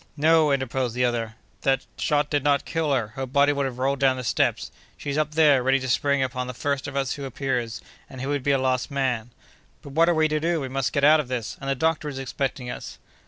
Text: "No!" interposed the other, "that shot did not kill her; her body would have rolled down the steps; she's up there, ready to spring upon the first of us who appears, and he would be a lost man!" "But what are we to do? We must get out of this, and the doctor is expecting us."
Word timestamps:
"No!" 0.17 0.51
interposed 0.51 0.95
the 0.95 1.05
other, 1.05 1.35
"that 1.61 1.85
shot 1.95 2.31
did 2.31 2.43
not 2.43 2.65
kill 2.65 2.91
her; 2.91 3.09
her 3.09 3.27
body 3.27 3.53
would 3.53 3.67
have 3.67 3.77
rolled 3.77 3.99
down 3.99 4.17
the 4.17 4.23
steps; 4.23 4.71
she's 4.97 5.15
up 5.15 5.33
there, 5.35 5.61
ready 5.61 5.79
to 5.79 5.87
spring 5.87 6.23
upon 6.23 6.47
the 6.47 6.55
first 6.55 6.87
of 6.87 6.95
us 6.95 7.11
who 7.13 7.25
appears, 7.25 7.81
and 8.09 8.19
he 8.19 8.25
would 8.25 8.41
be 8.41 8.49
a 8.49 8.57
lost 8.57 8.89
man!" 8.89 9.29
"But 9.83 9.91
what 9.91 10.09
are 10.09 10.15
we 10.15 10.27
to 10.27 10.39
do? 10.39 10.59
We 10.59 10.69
must 10.69 10.91
get 10.91 11.03
out 11.03 11.19
of 11.19 11.27
this, 11.27 11.55
and 11.61 11.69
the 11.69 11.75
doctor 11.75 12.09
is 12.09 12.17
expecting 12.17 12.67
us." 12.67 12.97